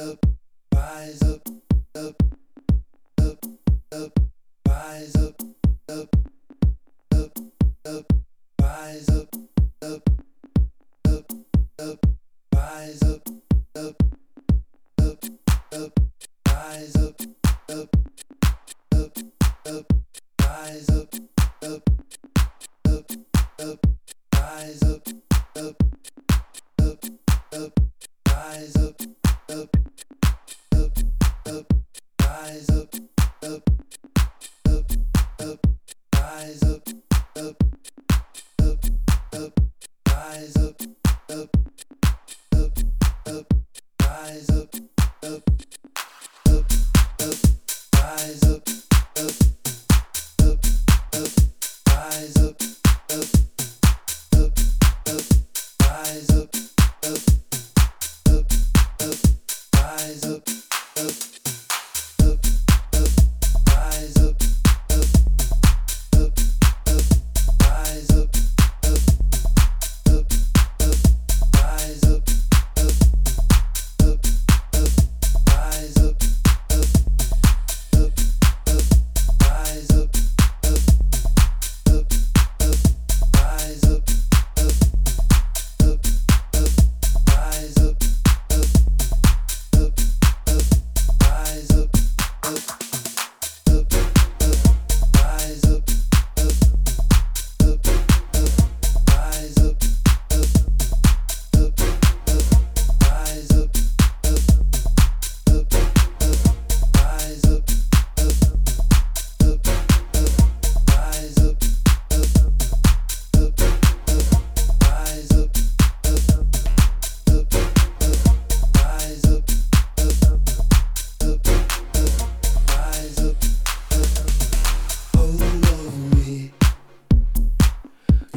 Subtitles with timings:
[0.00, 0.24] up,
[0.74, 1.37] rise up.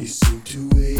[0.02, 0.91] You seem to wait.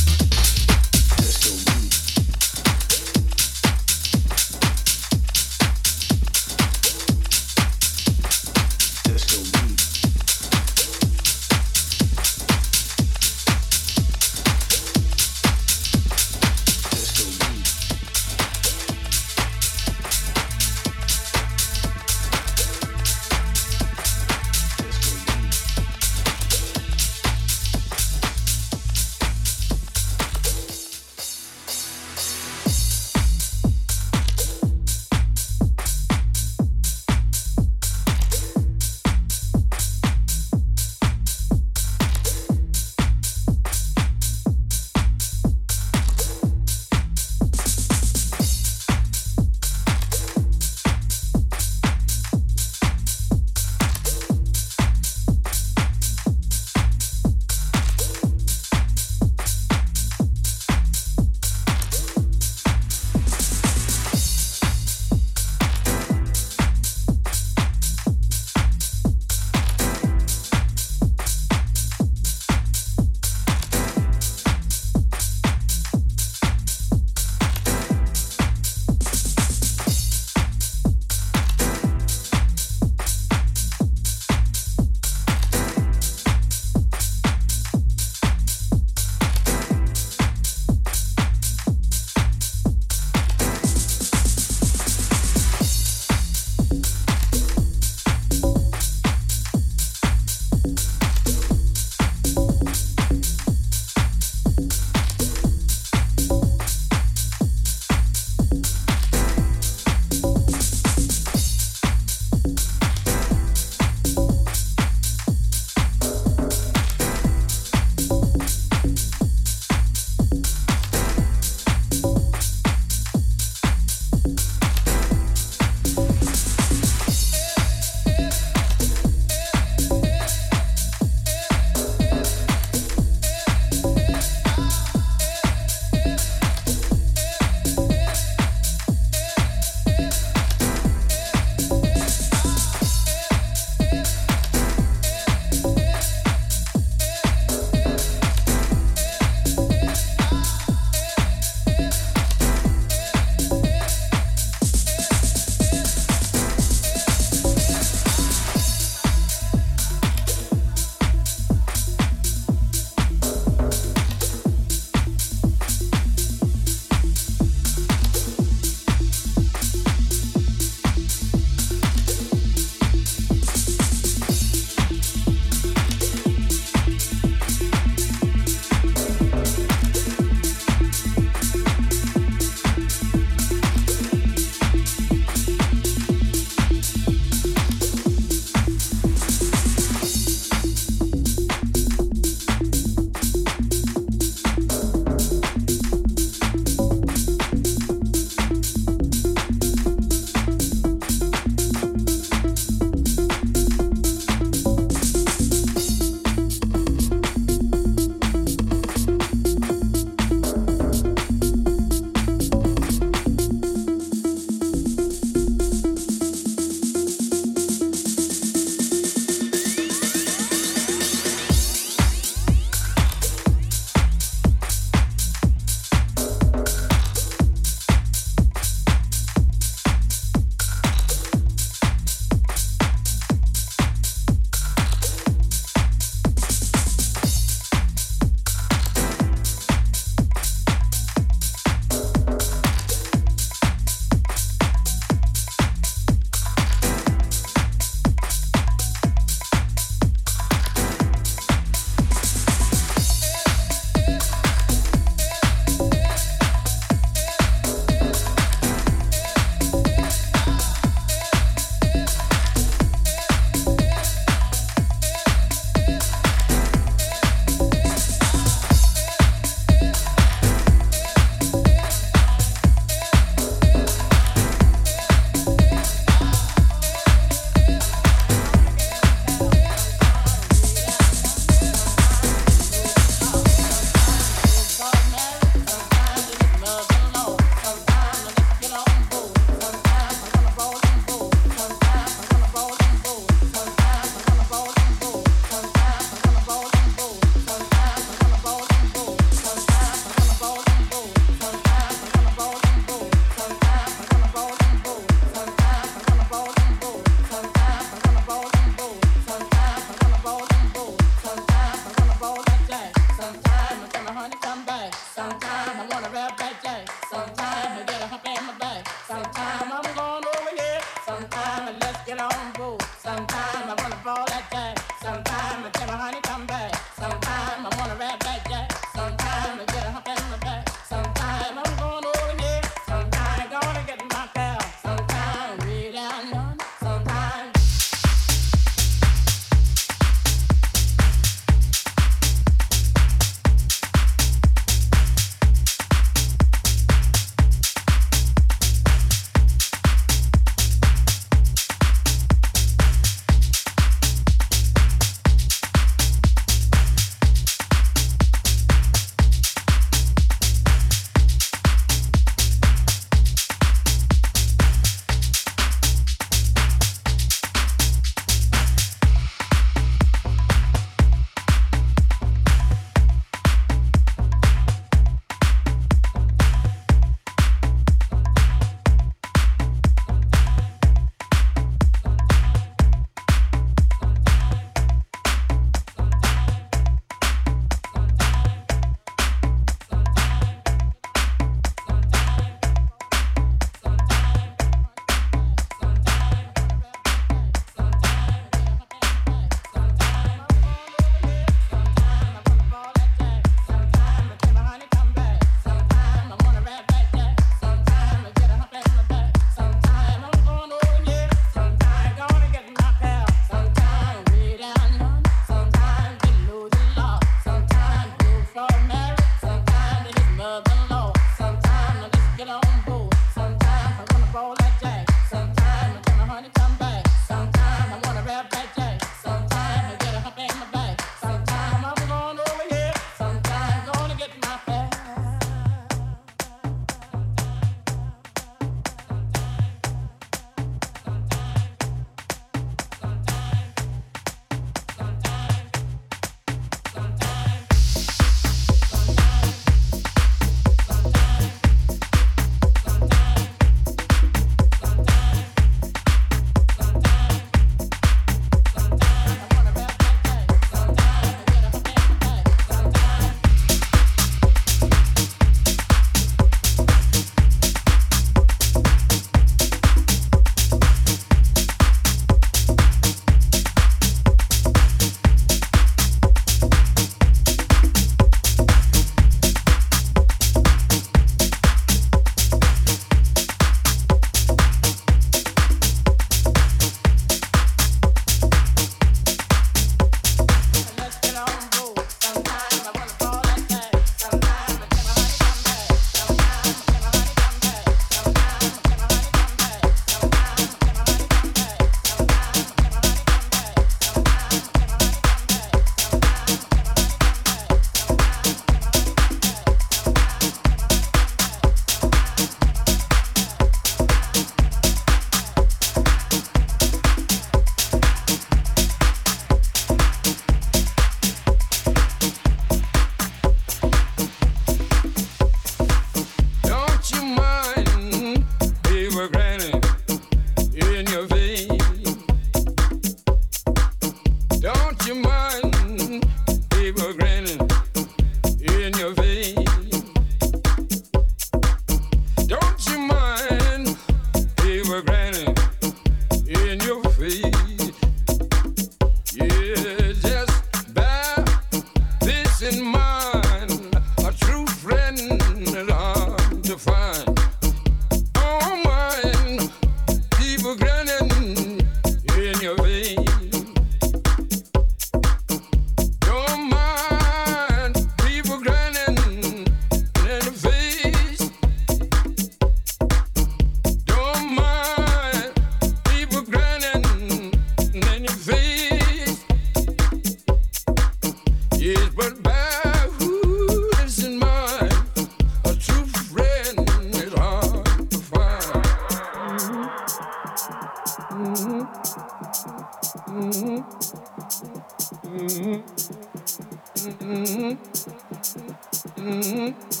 [599.20, 600.00] Mm-hmm.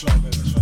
[0.00, 0.57] That's baby.